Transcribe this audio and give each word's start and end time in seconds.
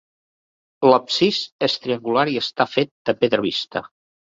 L'absis 0.89 1.43
és 1.69 1.77
triangular 1.85 2.27
i 2.35 2.43
està 2.45 2.71
fet 2.77 2.95
de 3.11 3.21
pedra 3.25 3.47
vista. 3.51 3.89